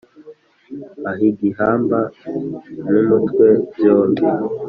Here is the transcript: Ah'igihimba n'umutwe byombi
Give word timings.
Ah'igihimba 1.09 1.99
n'umutwe 2.91 3.47
byombi 3.73 4.25